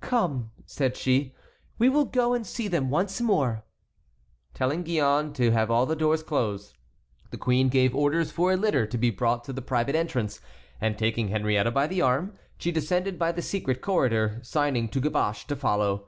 "Come," 0.00 0.52
said 0.66 0.96
she, 0.96 1.34
"we 1.76 1.88
will 1.88 2.04
go 2.04 2.32
and 2.32 2.46
see 2.46 2.68
them 2.68 2.90
once 2.90 3.20
more." 3.20 3.64
Telling 4.54 4.84
Gillonne 4.84 5.32
to 5.32 5.50
have 5.50 5.68
all 5.68 5.84
the 5.84 5.96
doors 5.96 6.22
closed, 6.22 6.76
the 7.32 7.36
queen 7.36 7.68
gave 7.68 7.92
orders 7.92 8.30
for 8.30 8.52
a 8.52 8.56
litter 8.56 8.86
to 8.86 8.96
be 8.96 9.10
brought 9.10 9.42
to 9.46 9.52
the 9.52 9.62
private 9.62 9.96
entrance, 9.96 10.40
and 10.80 10.96
taking 10.96 11.26
Henriette 11.26 11.74
by 11.74 11.88
the 11.88 12.02
arm, 12.02 12.38
she 12.56 12.70
descended 12.70 13.18
by 13.18 13.32
the 13.32 13.42
secret 13.42 13.80
corridor, 13.80 14.38
signing 14.42 14.86
to 14.90 15.00
Caboche 15.00 15.44
to 15.48 15.56
follow. 15.56 16.06